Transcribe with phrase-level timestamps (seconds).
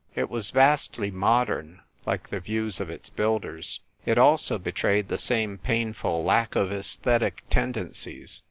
[0.15, 5.59] It was vastly modern, like the views of its builders; it also betrayed the same
[5.59, 8.39] painful lack of aesthetic tendencies.